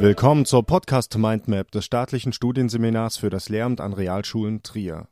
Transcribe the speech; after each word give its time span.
Willkommen 0.00 0.44
zur 0.44 0.64
Podcast 0.64 1.18
Mindmap 1.18 1.72
des 1.72 1.84
staatlichen 1.84 2.32
Studienseminars 2.32 3.16
für 3.16 3.30
das 3.30 3.48
Lehramt 3.48 3.80
an 3.80 3.92
Realschulen 3.92 4.62
Trier. 4.62 5.08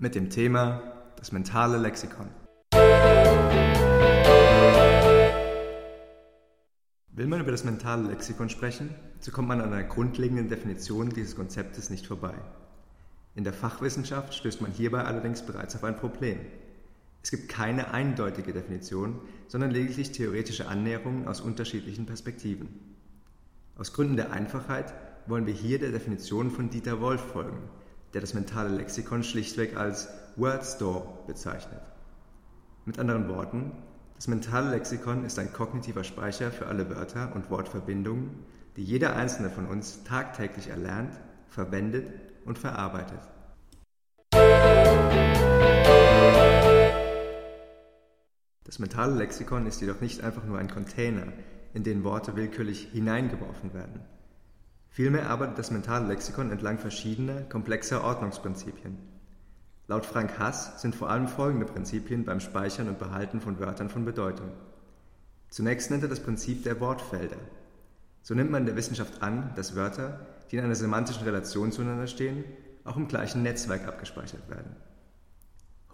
Mit 0.00 0.16
dem 0.16 0.30
Thema 0.30 0.82
das 1.16 1.30
mentale 1.30 1.78
Lexikon. 1.78 2.26
Will 7.12 7.26
man 7.28 7.40
über 7.40 7.52
das 7.52 7.62
mentale 7.62 8.08
Lexikon 8.08 8.48
sprechen, 8.48 8.92
so 9.20 9.30
kommt 9.30 9.46
man 9.46 9.60
an 9.60 9.72
einer 9.72 9.84
grundlegenden 9.84 10.48
Definition 10.48 11.10
dieses 11.10 11.36
Konzeptes 11.36 11.88
nicht 11.88 12.08
vorbei. 12.08 12.34
In 13.36 13.44
der 13.44 13.52
Fachwissenschaft 13.52 14.34
stößt 14.34 14.60
man 14.60 14.72
hierbei 14.72 15.04
allerdings 15.04 15.42
bereits 15.42 15.76
auf 15.76 15.84
ein 15.84 15.96
Problem. 15.96 16.40
Es 17.22 17.30
gibt 17.30 17.48
keine 17.48 17.92
eindeutige 17.92 18.52
Definition, 18.52 19.20
sondern 19.48 19.70
lediglich 19.70 20.12
theoretische 20.12 20.68
Annäherungen 20.68 21.26
aus 21.26 21.40
unterschiedlichen 21.40 22.06
Perspektiven. 22.06 22.68
Aus 23.76 23.92
Gründen 23.92 24.16
der 24.16 24.32
Einfachheit 24.32 24.94
wollen 25.26 25.46
wir 25.46 25.54
hier 25.54 25.78
der 25.78 25.90
Definition 25.90 26.50
von 26.50 26.70
Dieter 26.70 27.00
Wolf 27.00 27.20
folgen, 27.20 27.68
der 28.14 28.20
das 28.20 28.34
mentale 28.34 28.74
Lexikon 28.76 29.22
schlichtweg 29.22 29.76
als 29.76 30.08
Word 30.36 30.64
Store 30.64 31.18
bezeichnet. 31.26 31.82
Mit 32.84 32.98
anderen 32.98 33.28
Worten, 33.28 33.72
das 34.14 34.28
mentale 34.28 34.70
Lexikon 34.70 35.24
ist 35.24 35.38
ein 35.38 35.52
kognitiver 35.52 36.04
Speicher 36.04 36.50
für 36.50 36.66
alle 36.66 36.88
Wörter 36.88 37.34
und 37.34 37.50
Wortverbindungen, 37.50 38.30
die 38.76 38.84
jeder 38.84 39.16
einzelne 39.16 39.50
von 39.50 39.66
uns 39.66 40.04
tagtäglich 40.04 40.68
erlernt, 40.68 41.12
verwendet 41.48 42.10
und 42.44 42.58
verarbeitet. 42.58 43.20
Das 48.66 48.80
mentale 48.80 49.14
Lexikon 49.14 49.64
ist 49.66 49.80
jedoch 49.80 50.00
nicht 50.00 50.24
einfach 50.24 50.44
nur 50.44 50.58
ein 50.58 50.68
Container, 50.68 51.28
in 51.72 51.84
den 51.84 52.02
Worte 52.02 52.34
willkürlich 52.34 52.88
hineingeworfen 52.90 53.72
werden. 53.72 54.00
Vielmehr 54.88 55.30
arbeitet 55.30 55.56
das 55.58 55.70
mentale 55.70 56.08
Lexikon 56.08 56.50
entlang 56.50 56.78
verschiedener, 56.78 57.42
komplexer 57.42 58.02
Ordnungsprinzipien. 58.02 58.98
Laut 59.86 60.04
Frank 60.04 60.40
Hass 60.40 60.82
sind 60.82 60.96
vor 60.96 61.10
allem 61.10 61.28
folgende 61.28 61.66
Prinzipien 61.66 62.24
beim 62.24 62.40
Speichern 62.40 62.88
und 62.88 62.98
Behalten 62.98 63.40
von 63.40 63.60
Wörtern 63.60 63.88
von 63.88 64.04
Bedeutung. 64.04 64.50
Zunächst 65.48 65.92
nennt 65.92 66.02
er 66.02 66.08
das 66.08 66.24
Prinzip 66.24 66.64
der 66.64 66.80
Wortfelder. 66.80 67.36
So 68.22 68.34
nimmt 68.34 68.50
man 68.50 68.62
in 68.62 68.66
der 68.66 68.76
Wissenschaft 68.76 69.22
an, 69.22 69.52
dass 69.54 69.76
Wörter, 69.76 70.26
die 70.50 70.56
in 70.56 70.64
einer 70.64 70.74
semantischen 70.74 71.22
Relation 71.22 71.70
zueinander 71.70 72.08
stehen, 72.08 72.42
auch 72.82 72.96
im 72.96 73.06
gleichen 73.06 73.44
Netzwerk 73.44 73.86
abgespeichert 73.86 74.50
werden. 74.50 74.74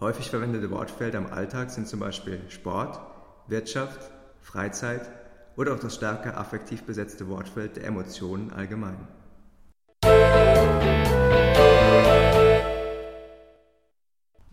Häufig 0.03 0.31
verwendete 0.31 0.69
Wortfelder 0.73 1.19
im 1.19 1.33
Alltag 1.33 1.71
sind 1.71 1.87
zum 1.87 2.01
Beispiel 2.01 2.41
Sport, 2.49 2.99
Wirtschaft, 3.47 4.11
Freizeit 4.41 5.09
oder 5.57 5.75
auch 5.75 5.79
das 5.79 5.95
stärker 5.95 6.37
affektiv 6.37 6.83
besetzte 6.83 7.29
Wortfeld 7.29 7.77
der 7.77 7.85
Emotionen 7.85 8.51
allgemein. 8.51 9.07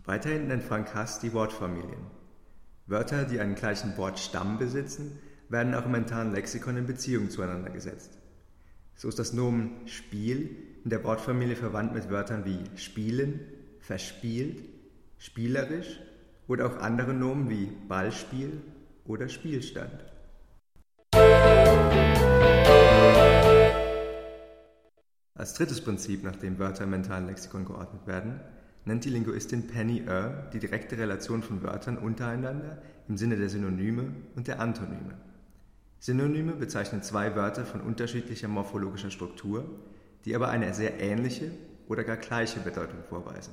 Weiterhin 0.04 0.46
nennt 0.46 0.62
Frank 0.62 0.94
Hass 0.94 1.18
die 1.18 1.32
Wortfamilien. 1.32 2.06
Wörter, 2.86 3.24
die 3.24 3.40
einen 3.40 3.56
gleichen 3.56 3.96
Wortstamm 3.96 4.56
besitzen, 4.56 5.18
werden 5.48 5.74
auch 5.74 5.86
im 5.86 5.90
mentalen 5.90 6.32
Lexikon 6.32 6.76
in 6.76 6.86
Beziehung 6.86 7.28
zueinander 7.28 7.70
gesetzt. 7.70 8.16
So 8.94 9.08
ist 9.08 9.18
das 9.18 9.32
Nomen 9.32 9.88
Spiel 9.88 10.56
in 10.84 10.90
der 10.90 11.02
Wortfamilie 11.02 11.56
verwandt 11.56 11.92
mit 11.92 12.08
Wörtern 12.08 12.44
wie 12.44 12.60
spielen, 12.78 13.40
verspielt, 13.80 14.79
spielerisch 15.20 16.00
oder 16.48 16.66
auch 16.66 16.78
andere 16.78 17.12
Nomen 17.12 17.50
wie 17.50 17.66
Ballspiel 17.86 18.62
oder 19.04 19.28
Spielstand. 19.28 19.92
Als 25.34 25.54
drittes 25.54 25.82
Prinzip, 25.82 26.24
nach 26.24 26.36
dem 26.36 26.58
Wörter 26.58 26.84
im 26.84 26.90
mentalen 26.90 27.26
Lexikon 27.26 27.66
geordnet 27.66 28.06
werden, 28.06 28.40
nennt 28.86 29.04
die 29.04 29.10
Linguistin 29.10 29.66
Penny 29.66 30.04
Earr 30.06 30.48
die 30.52 30.58
direkte 30.58 30.96
Relation 30.96 31.42
von 31.42 31.62
Wörtern 31.62 31.98
untereinander 31.98 32.82
im 33.06 33.18
Sinne 33.18 33.36
der 33.36 33.50
Synonyme 33.50 34.14
und 34.36 34.48
der 34.48 34.58
Antonyme. 34.58 35.18
Synonyme 35.98 36.52
bezeichnen 36.52 37.02
zwei 37.02 37.36
Wörter 37.36 37.66
von 37.66 37.82
unterschiedlicher 37.82 38.48
morphologischer 38.48 39.10
Struktur, 39.10 39.66
die 40.24 40.34
aber 40.34 40.48
eine 40.48 40.72
sehr 40.72 40.98
ähnliche 40.98 41.50
oder 41.88 42.04
gar 42.04 42.16
gleiche 42.16 42.60
Bedeutung 42.60 43.02
vorweisen. 43.06 43.52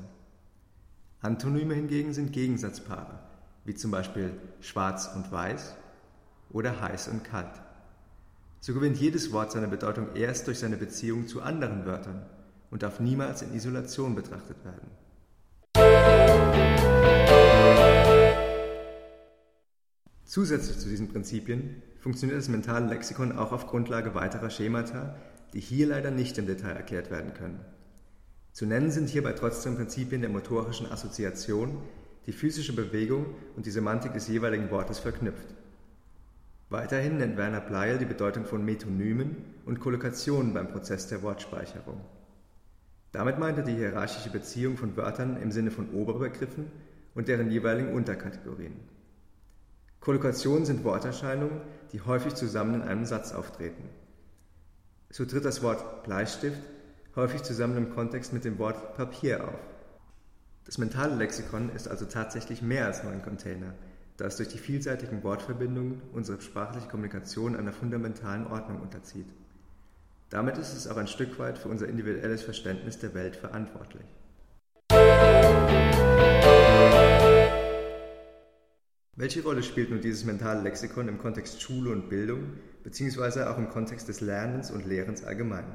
Antonyme 1.21 1.73
hingegen 1.73 2.13
sind 2.13 2.31
Gegensatzpaare, 2.31 3.19
wie 3.65 3.73
zum 3.73 3.89
Beispiel 3.89 4.31
schwarz 4.61 5.09
und 5.15 5.31
weiß 5.31 5.75
oder 6.51 6.79
heiß 6.79 7.07
und 7.07 7.23
kalt. 7.23 7.59
So 8.59 8.73
gewinnt 8.73 8.97
jedes 8.97 9.31
Wort 9.31 9.51
seine 9.51 9.67
Bedeutung 9.67 10.15
erst 10.15 10.45
durch 10.47 10.59
seine 10.59 10.77
Beziehung 10.77 11.27
zu 11.27 11.41
anderen 11.41 11.85
Wörtern 11.85 12.23
und 12.69 12.83
darf 12.83 12.99
niemals 12.99 13.41
in 13.41 13.55
Isolation 13.55 14.13
betrachtet 14.13 14.57
werden. 14.63 14.91
Zusätzlich 20.23 20.77
zu 20.77 20.87
diesen 20.89 21.07
Prinzipien 21.07 21.81
funktioniert 21.99 22.37
das 22.37 22.49
mentale 22.49 22.85
Lexikon 22.87 23.31
auch 23.31 23.51
auf 23.51 23.65
Grundlage 23.65 24.13
weiterer 24.13 24.51
Schemata, 24.51 25.15
die 25.53 25.61
hier 25.61 25.87
leider 25.87 26.11
nicht 26.11 26.37
im 26.37 26.45
Detail 26.45 26.75
erklärt 26.75 27.09
werden 27.09 27.33
können. 27.33 27.65
Zu 28.57 28.65
nennen 28.65 28.89
sind 28.89 29.07
hierbei 29.07 29.33
trotzdem 29.33 29.75
Prinzipien 29.75 30.21
der 30.21 30.31
motorischen 30.31 30.91
Assoziation, 30.91 31.77
die 32.25 32.31
physische 32.31 32.73
Bewegung 32.73 33.27
und 33.55 33.67
die 33.67 33.69
Semantik 33.69 34.13
des 34.13 34.27
jeweiligen 34.27 34.71
Wortes 34.71 34.97
verknüpft. 34.97 35.53
Weiterhin 36.71 37.17
nennt 37.17 37.37
Werner 37.37 37.61
Bleil 37.61 37.99
die 37.99 38.05
Bedeutung 38.05 38.45
von 38.45 38.65
Metonymen 38.65 39.35
und 39.67 39.79
Kollokationen 39.79 40.55
beim 40.55 40.69
Prozess 40.69 41.07
der 41.07 41.21
Wortspeicherung. 41.21 42.01
Damit 43.11 43.37
meint 43.37 43.59
er 43.59 43.63
die 43.63 43.75
hierarchische 43.75 44.31
Beziehung 44.31 44.75
von 44.75 44.97
Wörtern 44.97 45.39
im 45.39 45.51
Sinne 45.51 45.69
von 45.69 45.91
Oberbegriffen 45.91 46.65
und 47.13 47.27
deren 47.27 47.51
jeweiligen 47.51 47.93
Unterkategorien. 47.93 48.73
Kollokationen 49.99 50.65
sind 50.65 50.83
Worterscheinungen, 50.83 51.61
die 51.93 52.01
häufig 52.01 52.33
zusammen 52.33 52.73
in 52.73 52.81
einem 52.81 53.05
Satz 53.05 53.33
auftreten. 53.33 53.83
So 55.11 55.25
tritt 55.25 55.45
das 55.45 55.61
Wort 55.61 56.03
Bleistift 56.05 56.59
häufig 57.17 57.41
zusammen 57.41 57.77
im 57.77 57.89
Kontext 57.89 58.31
mit 58.31 58.45
dem 58.45 58.59
Wort 58.59 58.95
Papier 58.95 59.43
auf. 59.43 59.59
Das 60.65 60.77
mentale 60.77 61.15
Lexikon 61.15 61.71
ist 61.75 61.87
also 61.87 62.05
tatsächlich 62.05 62.61
mehr 62.61 62.85
als 62.85 63.03
nur 63.03 63.11
ein 63.11 63.23
Container, 63.23 63.73
da 64.17 64.25
es 64.25 64.37
durch 64.37 64.49
die 64.49 64.59
vielseitigen 64.59 65.23
Wortverbindungen 65.23 66.01
unsere 66.13 66.39
sprachliche 66.39 66.87
Kommunikation 66.87 67.55
einer 67.55 67.73
fundamentalen 67.73 68.45
Ordnung 68.45 68.81
unterzieht. 68.81 69.25
Damit 70.29 70.59
ist 70.59 70.73
es 70.73 70.87
auch 70.87 70.97
ein 70.97 71.07
Stück 71.07 71.39
weit 71.39 71.57
für 71.57 71.69
unser 71.69 71.87
individuelles 71.87 72.43
Verständnis 72.43 72.99
der 72.99 73.15
Welt 73.15 73.35
verantwortlich. 73.35 74.05
Welche 79.15 79.41
Rolle 79.41 79.63
spielt 79.63 79.89
nun 79.89 80.01
dieses 80.01 80.23
mentale 80.23 80.61
Lexikon 80.61 81.07
im 81.07 81.17
Kontext 81.17 81.63
Schule 81.63 81.89
und 81.89 82.09
Bildung, 82.09 82.53
beziehungsweise 82.83 83.49
auch 83.49 83.57
im 83.57 83.69
Kontext 83.69 84.07
des 84.07 84.21
Lernens 84.21 84.69
und 84.69 84.85
Lehrens 84.85 85.23
allgemein? 85.23 85.65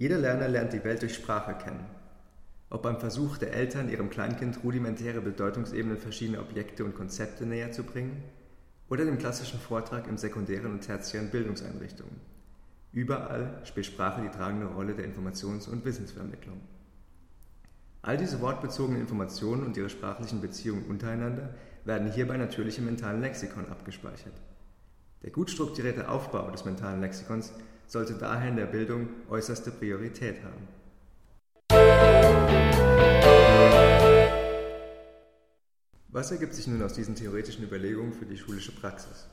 Jeder 0.00 0.16
Lerner 0.16 0.48
lernt 0.48 0.72
die 0.72 0.82
Welt 0.82 1.02
durch 1.02 1.14
Sprache 1.14 1.54
kennen. 1.62 1.84
Ob 2.70 2.80
beim 2.80 2.98
Versuch 2.98 3.36
der 3.36 3.52
Eltern, 3.52 3.90
ihrem 3.90 4.08
Kleinkind 4.08 4.64
rudimentäre 4.64 5.20
Bedeutungsebenen 5.20 5.98
verschiedener 5.98 6.40
Objekte 6.40 6.86
und 6.86 6.94
Konzepte 6.94 7.44
näher 7.44 7.70
zu 7.70 7.82
bringen, 7.82 8.22
oder 8.88 9.04
dem 9.04 9.18
klassischen 9.18 9.60
Vortrag 9.60 10.08
im 10.08 10.16
sekundären 10.16 10.72
und 10.72 10.80
tertiären 10.80 11.28
Bildungseinrichtungen. 11.28 12.18
Überall 12.92 13.60
spielt 13.64 13.84
Sprache 13.84 14.22
die 14.22 14.34
tragende 14.34 14.68
Rolle 14.68 14.94
der 14.94 15.04
Informations- 15.04 15.68
und 15.68 15.84
Wissensvermittlung. 15.84 16.62
All 18.00 18.16
diese 18.16 18.40
wortbezogenen 18.40 19.02
Informationen 19.02 19.66
und 19.66 19.76
ihre 19.76 19.90
sprachlichen 19.90 20.40
Beziehungen 20.40 20.86
untereinander 20.86 21.54
werden 21.84 22.10
hierbei 22.10 22.38
natürlich 22.38 22.78
im 22.78 22.86
mentalen 22.86 23.20
Lexikon 23.20 23.68
abgespeichert. 23.68 24.40
Der 25.22 25.30
gut 25.30 25.50
strukturierte 25.50 26.08
Aufbau 26.08 26.50
des 26.50 26.64
mentalen 26.64 27.02
Lexikons 27.02 27.52
sollte 27.90 28.14
daher 28.14 28.48
in 28.48 28.56
der 28.56 28.66
Bildung 28.66 29.08
äußerste 29.28 29.72
Priorität 29.72 30.36
haben. 30.44 30.68
Was 36.08 36.30
ergibt 36.30 36.54
sich 36.54 36.68
nun 36.68 36.82
aus 36.82 36.92
diesen 36.92 37.16
theoretischen 37.16 37.64
Überlegungen 37.64 38.12
für 38.12 38.26
die 38.26 38.36
schulische 38.36 38.72
Praxis? 38.72 39.26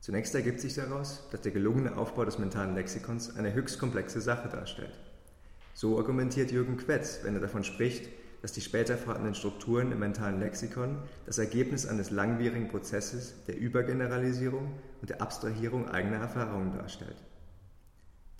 Zunächst 0.00 0.34
ergibt 0.34 0.60
sich 0.60 0.74
daraus, 0.74 1.28
dass 1.32 1.40
der 1.40 1.50
gelungene 1.50 1.96
Aufbau 1.96 2.24
des 2.24 2.38
mentalen 2.38 2.76
Lexikons 2.76 3.36
eine 3.36 3.54
höchst 3.54 3.80
komplexe 3.80 4.20
Sache 4.20 4.48
darstellt. 4.48 4.96
So 5.72 5.98
argumentiert 5.98 6.52
Jürgen 6.52 6.76
Quetz, 6.76 7.20
wenn 7.24 7.34
er 7.34 7.40
davon 7.40 7.64
spricht, 7.64 8.08
dass 8.42 8.52
die 8.52 8.60
später 8.60 8.96
vorhandenen 8.96 9.34
Strukturen 9.34 9.90
im 9.90 9.98
mentalen 9.98 10.38
Lexikon 10.38 10.98
das 11.26 11.38
Ergebnis 11.38 11.86
eines 11.86 12.10
langwierigen 12.10 12.68
Prozesses 12.68 13.34
der 13.48 13.56
Übergeneralisierung 13.56 14.70
und 15.00 15.10
der 15.10 15.22
Abstrahierung 15.22 15.88
eigener 15.88 16.18
Erfahrungen 16.18 16.72
darstellt. 16.72 17.16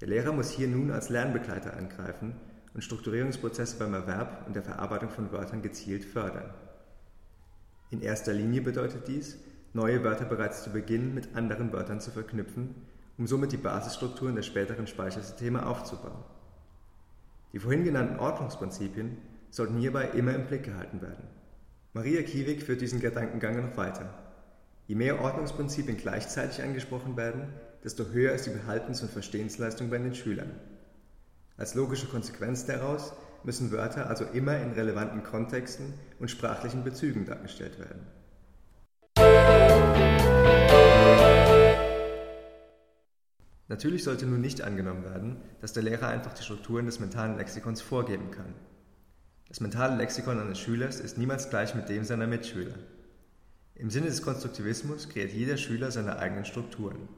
Der 0.04 0.10
Lehrer 0.10 0.32
muss 0.32 0.50
hier 0.50 0.68
nun 0.68 0.90
als 0.90 1.08
Lernbegleiter 1.08 1.78
angreifen 1.78 2.34
und 2.74 2.84
Strukturierungsprozesse 2.84 3.78
beim 3.78 3.94
Erwerb 3.94 4.46
und 4.46 4.54
der 4.54 4.62
Verarbeitung 4.62 5.08
von 5.08 5.32
Wörtern 5.32 5.62
gezielt 5.62 6.04
fördern. 6.04 6.52
In 7.88 8.02
erster 8.02 8.34
Linie 8.34 8.60
bedeutet 8.60 9.08
dies, 9.08 9.38
neue 9.72 10.04
Wörter 10.04 10.26
bereits 10.26 10.62
zu 10.62 10.74
Beginn 10.74 11.14
mit 11.14 11.34
anderen 11.34 11.72
Wörtern 11.72 12.02
zu 12.02 12.10
verknüpfen, 12.10 12.74
um 13.16 13.26
somit 13.26 13.52
die 13.52 13.56
Basisstrukturen 13.56 14.34
der 14.34 14.42
späteren 14.42 14.86
Speichersysteme 14.86 15.64
aufzubauen. 15.64 16.22
Die 17.54 17.58
vorhin 17.58 17.84
genannten 17.84 18.18
Ordnungsprinzipien 18.18 19.16
sollten 19.48 19.78
hierbei 19.78 20.08
immer 20.08 20.34
im 20.34 20.44
Blick 20.44 20.64
gehalten 20.64 21.00
werden. 21.00 21.24
Maria 21.94 22.20
Kiewig 22.20 22.62
führt 22.62 22.82
diesen 22.82 23.00
Gedankengang 23.00 23.56
noch 23.56 23.78
weiter. 23.78 24.12
Je 24.86 24.96
mehr 24.96 25.22
Ordnungsprinzipien 25.22 25.96
gleichzeitig 25.96 26.62
angesprochen 26.62 27.16
werden, 27.16 27.48
desto 27.84 28.06
höher 28.06 28.32
ist 28.32 28.46
die 28.46 28.50
Behaltens- 28.50 29.02
und 29.02 29.10
Verstehensleistung 29.10 29.90
bei 29.90 29.98
den 29.98 30.14
Schülern. 30.14 30.50
Als 31.56 31.74
logische 31.74 32.06
Konsequenz 32.06 32.64
daraus 32.64 33.12
müssen 33.44 33.70
Wörter 33.70 34.08
also 34.08 34.24
immer 34.24 34.58
in 34.58 34.72
relevanten 34.72 35.22
Kontexten 35.22 35.92
und 36.18 36.30
sprachlichen 36.30 36.82
Bezügen 36.82 37.26
dargestellt 37.26 37.78
werden. 37.78 38.06
Natürlich 43.68 44.04
sollte 44.04 44.26
nun 44.26 44.40
nicht 44.40 44.62
angenommen 44.62 45.04
werden, 45.04 45.36
dass 45.60 45.72
der 45.72 45.82
Lehrer 45.82 46.08
einfach 46.08 46.32
die 46.32 46.42
Strukturen 46.42 46.86
des 46.86 47.00
mentalen 47.00 47.36
Lexikons 47.36 47.82
vorgeben 47.82 48.30
kann. 48.30 48.54
Das 49.48 49.60
mentale 49.60 49.96
Lexikon 49.96 50.40
eines 50.40 50.58
Schülers 50.58 51.00
ist 51.00 51.18
niemals 51.18 51.50
gleich 51.50 51.74
mit 51.74 51.88
dem 51.88 52.04
seiner 52.04 52.26
Mitschüler. 52.26 52.74
Im 53.74 53.90
Sinne 53.90 54.06
des 54.06 54.22
Konstruktivismus 54.22 55.08
kreiert 55.08 55.32
jeder 55.32 55.56
Schüler 55.56 55.90
seine 55.90 56.18
eigenen 56.18 56.44
Strukturen. 56.44 57.08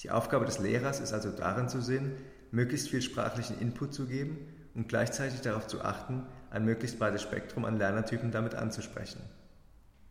Die 0.00 0.10
Aufgabe 0.10 0.44
des 0.44 0.58
Lehrers 0.58 1.00
ist 1.00 1.12
also 1.12 1.30
darin 1.30 1.68
zu 1.68 1.80
sehen, 1.80 2.12
möglichst 2.50 2.88
viel 2.88 3.02
sprachlichen 3.02 3.58
Input 3.60 3.94
zu 3.94 4.06
geben 4.06 4.38
und 4.74 4.88
gleichzeitig 4.88 5.40
darauf 5.40 5.66
zu 5.66 5.82
achten, 5.82 6.26
ein 6.50 6.64
möglichst 6.64 6.98
breites 6.98 7.22
Spektrum 7.22 7.64
an 7.64 7.78
Lernertypen 7.78 8.30
damit 8.30 8.54
anzusprechen. 8.54 9.20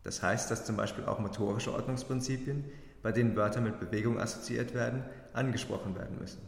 Das 0.04 0.24
heißt, 0.24 0.50
dass 0.50 0.66
zum 0.66 0.78
Beispiel 0.78 1.06
auch 1.06 1.19
motorische 1.19 1.74
Ordnungsprinzipien, 1.74 2.66
bei 3.04 3.12
denen 3.12 3.36
Wörter 3.36 3.62
mit 3.62 3.80
Bewegung 3.80 4.19
assoziiert 4.19 4.74
werden, 4.74 5.04
angesprochen 5.33 5.95
werden 5.95 6.18
müssen. 6.19 6.42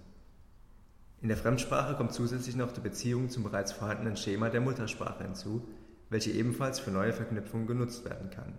In 1.22 1.30
der 1.30 1.38
Fremdsprache 1.38 1.96
kommt 1.96 2.14
zusätzlich 2.14 2.56
noch 2.56 2.72
die 2.72 2.82
Beziehung 2.82 3.30
zum 3.30 3.44
bereits 3.44 3.72
vorhandenen 3.72 4.18
Schema 4.18 4.50
der 4.50 4.62
Muttersprache 4.62 5.24
hinzu, 5.24 5.68
welche 6.10 6.32
ebenfalls 6.32 6.80
für 6.80 6.92
neue 6.92 7.14
Verknüpfungen 7.14 7.66
genutzt 7.66 8.06
werden 8.06 8.30
kann. 8.30 8.54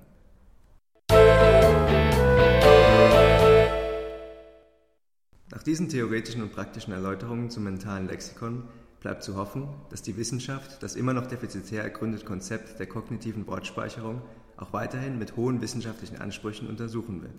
Diesen 5.67 5.89
theoretischen 5.89 6.43
und 6.43 6.53
praktischen 6.53 6.93
Erläuterungen 6.93 7.51
zum 7.51 7.65
mentalen 7.65 8.07
Lexikon 8.07 8.65
bleibt 9.01 9.23
zu 9.23 9.37
hoffen, 9.37 9.69
dass 9.91 10.03
die 10.03 10.17
Wissenschaft 10.17 10.83
das 10.83 10.95
immer 10.95 11.13
noch 11.13 11.27
defizitär 11.27 11.83
ergründete 11.83 12.25
Konzept 12.25 12.79
der 12.79 12.87
kognitiven 12.87 13.47
Wortspeicherung 13.47 14.23
auch 14.57 14.73
weiterhin 14.73 15.19
mit 15.19 15.37
hohen 15.37 15.61
wissenschaftlichen 15.61 16.19
Ansprüchen 16.19 16.69
untersuchen 16.69 17.23
wird. 17.23 17.35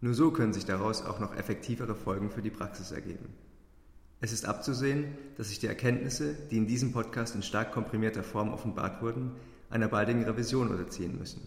Nur 0.00 0.14
so 0.14 0.30
können 0.30 0.52
sich 0.52 0.64
daraus 0.64 1.02
auch 1.02 1.20
noch 1.20 1.34
effektivere 1.34 1.94
Folgen 1.94 2.30
für 2.30 2.42
die 2.42 2.50
Praxis 2.50 2.90
ergeben. 2.90 3.28
Es 4.20 4.32
ist 4.32 4.46
abzusehen, 4.46 5.06
dass 5.36 5.48
sich 5.48 5.58
die 5.58 5.66
Erkenntnisse, 5.66 6.34
die 6.50 6.56
in 6.56 6.66
diesem 6.66 6.92
Podcast 6.92 7.34
in 7.34 7.42
stark 7.42 7.72
komprimierter 7.72 8.22
Form 8.22 8.52
offenbart 8.52 9.02
wurden, 9.02 9.32
einer 9.70 9.88
baldigen 9.88 10.24
Revision 10.24 10.68
unterziehen 10.68 11.18
müssen. 11.18 11.42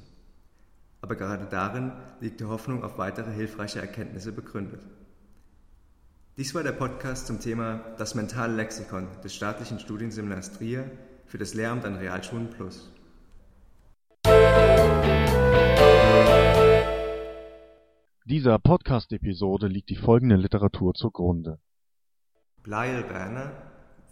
Aber 1.01 1.15
gerade 1.15 1.45
darin 1.45 1.91
liegt 2.19 2.39
die 2.39 2.45
Hoffnung 2.45 2.83
auf 2.83 2.97
weitere 2.97 3.31
hilfreiche 3.31 3.79
Erkenntnisse 3.79 4.31
begründet. 4.31 4.81
Dies 6.39 6.55
war 6.55 6.63
der 6.63 6.71
Podcast 6.71 7.27
zum 7.27 7.41
Thema 7.41 7.81
Das 7.97 8.15
mentale 8.15 8.55
Lexikon 8.55 9.09
des 9.21 9.35
staatlichen 9.35 9.77
Studienseminars 9.77 10.53
Trier 10.53 10.89
für 11.25 11.37
das 11.37 11.53
Lehramt 11.53 11.83
an 11.83 11.95
Realschulen 11.95 12.49
Plus. 12.49 12.89
Dieser 18.23 18.57
Podcast-Episode 18.57 19.67
liegt 19.67 19.89
die 19.89 19.97
folgende 19.97 20.37
Literatur 20.37 20.93
zugrunde. 20.93 21.59
Blyle 22.63 23.09
Werner, 23.09 23.51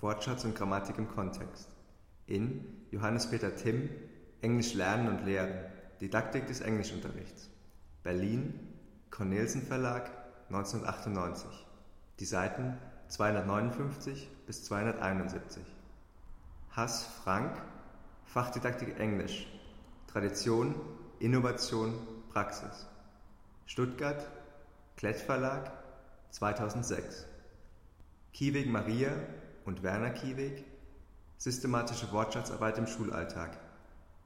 Wortschatz 0.01 0.43
und 0.43 0.53
Grammatik 0.53 0.97
im 0.97 1.07
Kontext. 1.07 1.77
In 2.25 2.65
Johannes 2.91 3.29
Peter 3.29 3.55
Timm, 3.55 3.89
Englisch 4.41 4.73
lernen 4.73 5.07
und 5.07 5.23
lehren, 5.23 5.53
Didaktik 6.01 6.47
des 6.47 6.59
Englischunterrichts. 6.59 7.49
Berlin, 8.03 8.53
Cornelsen 9.11 9.61
Verlag, 9.61 10.11
1998. 10.49 11.66
Die 12.19 12.25
Seiten 12.25 12.75
259 13.09 14.27
bis 14.47 14.63
271. 14.63 15.61
Hass 16.71 17.05
Frank, 17.23 17.61
Fachdidaktik 18.25 18.99
Englisch, 18.99 19.47
Tradition, 20.07 20.73
Innovation, 21.19 21.93
Praxis. 22.31 22.87
Stuttgart, 23.67 24.27
Klett 24.95 25.17
Verlag, 25.17 25.71
2006. 26.31 27.27
Kiewig 28.33 28.67
Maria 28.67 29.11
und 29.65 29.83
Werner 29.83 30.09
Kiewig, 30.09 30.65
Systematische 31.37 32.11
Wortschatzarbeit 32.11 32.79
im 32.79 32.87
Schulalltag. 32.87 33.59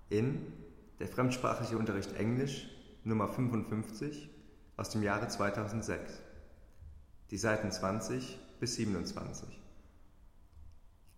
In 0.10 0.54
Der 1.00 1.10
fremdsprachliche 1.10 1.78
Unterricht 1.78 2.16
Englisch, 2.16 2.70
Nummer 3.04 3.28
55 3.28 4.30
aus 4.78 4.92
dem 4.92 5.04
Jahre 5.04 5.28
2006. 5.28 6.22
Die 7.31 7.38
Seiten 7.38 7.72
20 7.72 8.38
bis 8.60 8.75
27. 8.75 9.48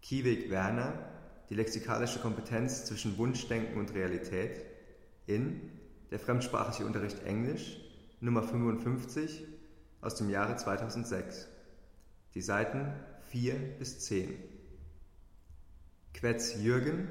Kiewig 0.04 0.52
Werner, 0.52 0.94
die 1.50 1.56
lexikalische 1.56 2.20
Kompetenz 2.20 2.86
zwischen 2.86 3.18
Wunschdenken 3.18 3.80
und 3.80 3.96
Realität. 3.96 4.64
In 5.26 5.72
Der 6.12 6.20
fremdsprachliche 6.20 6.86
Unterricht 6.86 7.24
Englisch, 7.24 7.78
Nummer 8.20 8.44
55 8.44 9.44
aus 10.02 10.14
dem 10.14 10.30
Jahre 10.30 10.56
2006. 10.56 11.48
Die 12.36 12.42
Seiten 12.44 12.94
4 13.32 13.56
bis 13.80 14.02
10. 14.02 14.36
Quetz 16.14 16.62
Jürgen, 16.62 17.08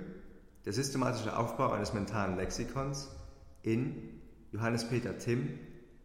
der 0.64 0.72
systematische 0.72 1.36
Aufbau 1.36 1.72
eines 1.72 1.92
mentalen 1.92 2.36
Lexikons 2.36 3.08
in 3.62 4.20
Johannes 4.52 4.88
Peter 4.88 5.18
Timm, 5.18 5.58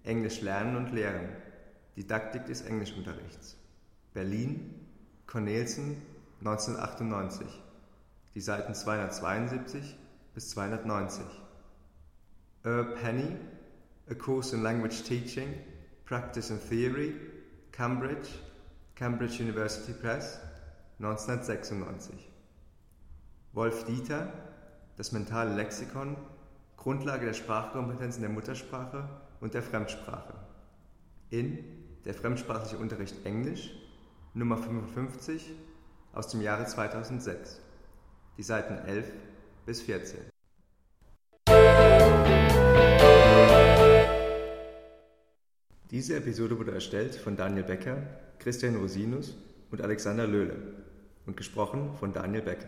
Englisch 0.04 0.42
lernen 0.42 0.76
und 0.78 0.92
lehren, 0.92 1.30
Didaktik 1.98 2.46
des 2.46 2.62
Englischunterrichts. 2.62 3.58
Berlin, 4.14 4.74
Cornelsen, 5.26 6.00
1998. 6.42 7.48
Die 8.36 8.42
Seiten 8.42 8.76
272 8.76 9.98
bis 10.36 10.52
290. 10.52 11.26
Herb 12.64 13.02
Penny, 13.02 13.36
A 14.12 14.14
Course 14.14 14.56
in 14.56 14.62
Language 14.62 15.02
Teaching, 15.02 15.56
Practice 16.06 16.52
and 16.52 16.62
Theory, 16.70 17.16
Cambridge, 17.72 18.30
Cambridge 18.94 19.42
University 19.42 19.94
Press, 19.94 20.40
1996. 21.00 22.14
Wolf 23.54 23.86
Dieter, 23.86 24.32
Das 24.98 25.12
mentale 25.12 25.56
Lexikon, 25.56 26.16
Grundlage 26.76 27.26
der 27.26 27.34
Sprachkompetenzen 27.34 28.22
der 28.22 28.30
Muttersprache 28.30 29.10
und 29.42 29.56
der 29.56 29.64
Fremdsprache. 29.64 30.34
In 31.30 31.87
Der 32.06 32.14
fremdsprachliche 32.14 32.78
Unterricht 32.78 33.26
Englisch, 33.26 33.72
Nummer 34.34 34.58
55 34.58 35.52
aus 36.14 36.28
dem 36.30 36.42
Jahre 36.42 36.66
2006. 36.66 37.62
Die 38.38 38.44
Seiten 38.44 38.78
11 38.88 39.12
bis 39.66 39.82
14. 39.82 40.20
Diese 45.90 46.16
Episode 46.16 46.60
wurde 46.60 46.74
erstellt 46.74 47.16
von 47.16 47.36
Daniel 47.36 47.64
Becker, 47.64 47.98
Christian 48.40 48.76
Rosinus 48.76 49.36
und 49.72 49.82
Alexander 49.82 50.28
Löhle 50.28 50.56
und 51.26 51.38
gesprochen 51.38 51.94
von 52.00 52.14
Daniel 52.14 52.42
Becker. 52.42 52.68